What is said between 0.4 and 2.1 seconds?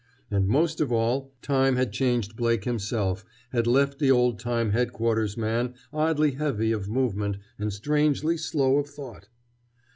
most of all, time had